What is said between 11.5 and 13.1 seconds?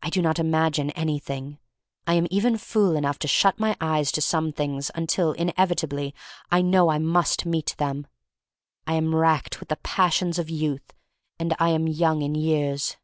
I am young in years.